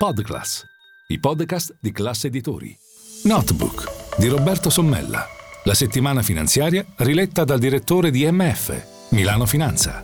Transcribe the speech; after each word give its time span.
Podclass, 0.00 0.64
i 1.08 1.20
podcast 1.20 1.76
di 1.78 1.92
classe 1.92 2.28
editori. 2.28 2.74
Notebook 3.24 4.16
di 4.16 4.28
Roberto 4.28 4.70
Sommella. 4.70 5.26
La 5.64 5.74
settimana 5.74 6.22
finanziaria 6.22 6.82
riletta 6.96 7.44
dal 7.44 7.58
direttore 7.58 8.10
di 8.10 8.26
MF, 8.26 9.10
Milano 9.10 9.44
Finanza. 9.44 10.02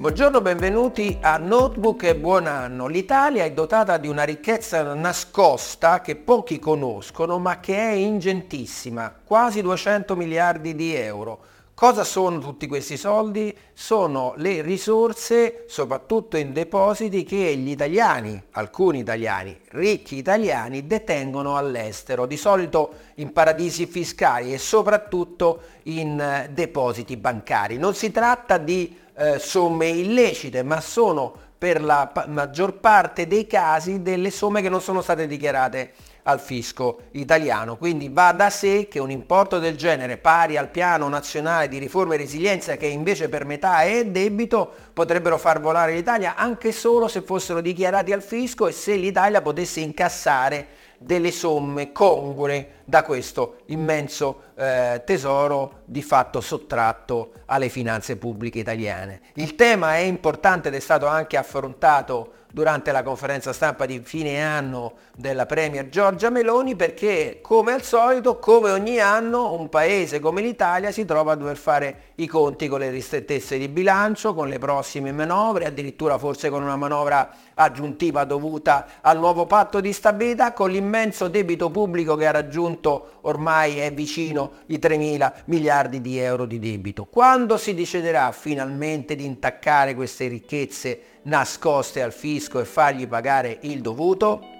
Buongiorno, 0.00 0.40
benvenuti 0.40 1.18
a 1.20 1.36
Notebook 1.36 2.04
e 2.04 2.16
buon 2.16 2.46
anno. 2.46 2.86
L'Italia 2.86 3.44
è 3.44 3.52
dotata 3.52 3.98
di 3.98 4.08
una 4.08 4.24
ricchezza 4.24 4.94
nascosta 4.94 6.00
che 6.00 6.16
pochi 6.16 6.58
conoscono 6.58 7.38
ma 7.38 7.60
che 7.60 7.76
è 7.76 7.92
ingentissima, 7.92 9.14
quasi 9.22 9.60
200 9.60 10.16
miliardi 10.16 10.74
di 10.74 10.94
euro. 10.94 11.40
Cosa 11.78 12.02
sono 12.02 12.40
tutti 12.40 12.66
questi 12.66 12.96
soldi? 12.96 13.56
Sono 13.72 14.34
le 14.38 14.62
risorse, 14.62 15.62
soprattutto 15.68 16.36
in 16.36 16.52
depositi, 16.52 17.22
che 17.22 17.54
gli 17.54 17.70
italiani, 17.70 18.42
alcuni 18.54 18.98
italiani, 18.98 19.56
ricchi 19.68 20.16
italiani, 20.16 20.88
detengono 20.88 21.56
all'estero, 21.56 22.26
di 22.26 22.36
solito 22.36 22.94
in 23.18 23.32
paradisi 23.32 23.86
fiscali 23.86 24.52
e 24.52 24.58
soprattutto 24.58 25.60
in 25.84 26.18
eh, 26.18 26.50
depositi 26.52 27.16
bancari. 27.16 27.78
Non 27.78 27.94
si 27.94 28.10
tratta 28.10 28.58
di 28.58 28.98
eh, 29.16 29.38
somme 29.38 29.86
illecite, 29.86 30.64
ma 30.64 30.80
sono 30.80 31.32
per 31.56 31.80
la 31.80 32.12
maggior 32.26 32.80
parte 32.80 33.28
dei 33.28 33.46
casi 33.46 34.02
delle 34.02 34.32
somme 34.32 34.62
che 34.62 34.68
non 34.68 34.80
sono 34.80 35.00
state 35.00 35.28
dichiarate 35.28 35.92
al 36.28 36.40
fisco 36.40 37.00
italiano. 37.12 37.76
Quindi 37.76 38.10
va 38.10 38.32
da 38.32 38.50
sé 38.50 38.86
che 38.88 39.00
un 39.00 39.10
importo 39.10 39.58
del 39.58 39.76
genere 39.76 40.18
pari 40.18 40.56
al 40.56 40.68
piano 40.68 41.08
nazionale 41.08 41.68
di 41.68 41.78
riforma 41.78 42.14
e 42.14 42.18
resilienza 42.18 42.76
che 42.76 42.86
invece 42.86 43.28
per 43.28 43.46
metà 43.46 43.80
è 43.80 44.04
debito 44.06 44.70
potrebbero 44.92 45.38
far 45.38 45.60
volare 45.60 45.94
l'Italia 45.94 46.36
anche 46.36 46.70
solo 46.70 47.08
se 47.08 47.22
fossero 47.22 47.60
dichiarati 47.62 48.12
al 48.12 48.22
fisco 48.22 48.68
e 48.68 48.72
se 48.72 48.94
l'Italia 48.94 49.40
potesse 49.40 49.80
incassare 49.80 50.66
delle 50.98 51.30
somme 51.30 51.92
congrue 51.92 52.82
da 52.84 53.02
questo 53.02 53.60
immenso 53.66 54.42
eh, 54.58 55.02
tesoro 55.04 55.82
di 55.84 56.02
fatto 56.02 56.40
sottratto 56.40 57.32
alle 57.46 57.68
finanze 57.68 58.16
pubbliche 58.16 58.58
italiane. 58.58 59.20
Il 59.34 59.54
tema 59.54 59.94
è 59.94 60.00
importante 60.00 60.68
ed 60.68 60.74
è 60.74 60.80
stato 60.80 61.06
anche 61.06 61.36
affrontato 61.36 62.32
durante 62.50 62.92
la 62.92 63.02
conferenza 63.02 63.52
stampa 63.52 63.84
di 63.84 64.00
fine 64.02 64.42
anno 64.42 64.94
della 65.14 65.44
Premier 65.46 65.88
Giorgia 65.88 66.30
Meloni 66.30 66.76
perché 66.76 67.40
come 67.42 67.72
al 67.72 67.82
solito, 67.82 68.38
come 68.38 68.70
ogni 68.70 68.98
anno, 68.98 69.52
un 69.52 69.68
paese 69.68 70.18
come 70.18 70.40
l'Italia 70.40 70.90
si 70.90 71.04
trova 71.04 71.32
a 71.32 71.34
dover 71.36 71.56
fare 71.56 72.12
i 72.16 72.26
conti 72.26 72.66
con 72.66 72.80
le 72.80 72.90
ristrettezze 72.90 73.58
di 73.58 73.68
bilancio, 73.68 74.34
con 74.34 74.48
le 74.48 74.58
prossime 74.58 75.12
manovre, 75.12 75.66
addirittura 75.66 76.16
forse 76.18 76.48
con 76.48 76.62
una 76.62 76.76
manovra 76.76 77.30
aggiuntiva 77.54 78.24
dovuta 78.24 78.86
al 79.02 79.18
nuovo 79.18 79.46
patto 79.46 79.80
di 79.80 79.92
stabilità, 79.92 80.52
con 80.52 80.70
l'immenso 80.70 81.28
debito 81.28 81.70
pubblico 81.70 82.16
che 82.16 82.26
ha 82.26 82.32
raggiunto 82.32 83.18
ormai 83.22 83.78
è 83.78 83.92
vicino 83.92 84.47
i 84.66 84.78
3 84.78 84.96
mila 84.96 85.32
miliardi 85.46 86.00
di 86.00 86.18
euro 86.18 86.44
di 86.44 86.58
debito. 86.58 87.04
Quando 87.04 87.56
si 87.56 87.74
deciderà 87.74 88.32
finalmente 88.32 89.16
di 89.16 89.24
intaccare 89.24 89.94
queste 89.94 90.26
ricchezze 90.28 91.00
nascoste 91.22 92.02
al 92.02 92.12
fisco 92.12 92.60
e 92.60 92.64
fargli 92.64 93.06
pagare 93.06 93.58
il 93.62 93.80
dovuto? 93.80 94.57